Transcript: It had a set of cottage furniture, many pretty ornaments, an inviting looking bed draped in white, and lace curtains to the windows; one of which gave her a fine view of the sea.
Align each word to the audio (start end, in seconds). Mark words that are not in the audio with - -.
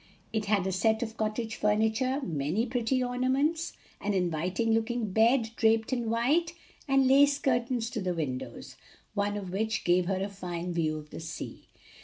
It 0.33 0.45
had 0.45 0.65
a 0.65 0.71
set 0.71 1.03
of 1.03 1.15
cottage 1.15 1.57
furniture, 1.57 2.21
many 2.23 2.65
pretty 2.65 3.03
ornaments, 3.03 3.73
an 4.01 4.15
inviting 4.15 4.71
looking 4.73 5.11
bed 5.11 5.51
draped 5.55 5.93
in 5.93 6.09
white, 6.09 6.53
and 6.87 7.05
lace 7.07 7.37
curtains 7.37 7.87
to 7.91 8.01
the 8.01 8.15
windows; 8.15 8.77
one 9.13 9.37
of 9.37 9.51
which 9.51 9.83
gave 9.83 10.07
her 10.07 10.19
a 10.23 10.27
fine 10.27 10.73
view 10.73 10.97
of 10.97 11.11
the 11.11 11.19
sea. 11.19 11.67